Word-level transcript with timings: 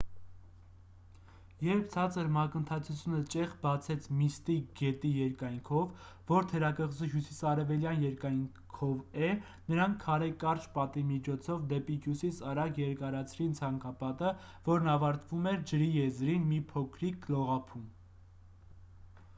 երբ 1.65 1.81
ցածր 1.95 2.29
մակընթացությունը 2.37 3.17
ճեղք 3.33 3.51
բացեց 3.65 4.07
միստիկ 4.21 4.71
գետի 4.79 5.11
երկայնքով 5.17 6.07
որ 6.33 6.47
թերակղզու 6.53 7.09
հյուսիսարևելյան 7.13 8.01
երկայնքով 8.07 8.97
է 9.29 9.31
նրանք 9.73 9.99
քարե 10.07 10.31
կարճ 10.47 10.67
պատի 10.81 11.05
միջոցով 11.13 11.69
դեպի 11.77 11.99
հյուսիս 12.09 12.43
արագ 12.55 12.83
երկարացրին 12.87 13.55
ցանկապատը 13.63 14.35
որն 14.73 14.93
ավարտվում 14.99 15.49
էր 15.55 15.63
ջրի 15.73 15.91
եզրին 16.03 16.49
մի 16.55 16.63
փոքրիկ 16.75 17.33
լողափում 17.35 17.89